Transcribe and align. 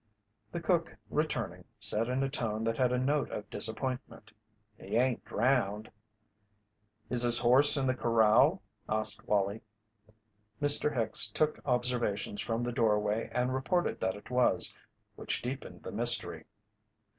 The 0.51 0.59
cook, 0.63 0.97
returning, 1.11 1.63
said 1.79 2.07
in 2.07 2.23
a 2.23 2.27
tone 2.29 2.63
that 2.63 2.75
had 2.75 2.91
a 2.91 2.97
note 2.97 3.29
of 3.29 3.47
disappointment. 3.51 4.31
"He 4.75 4.95
ain't 4.95 5.23
drowned." 5.23 5.91
"Is 7.11 7.21
his 7.21 7.37
horse 7.37 7.77
in 7.77 7.85
the 7.85 7.93
corral?" 7.93 8.63
asked 8.89 9.27
Wallie. 9.27 9.61
Mr. 10.59 10.95
Hicks 10.97 11.27
took 11.29 11.59
observations 11.67 12.41
from 12.41 12.63
the 12.63 12.71
doorway 12.73 13.29
and 13.31 13.53
reported 13.53 13.99
that 13.99 14.15
it 14.15 14.31
was, 14.31 14.73
which 15.17 15.43
deepened 15.43 15.83
the 15.83 15.91
mystery. 15.91 16.45